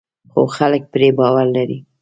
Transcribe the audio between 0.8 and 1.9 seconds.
پرې باور لري.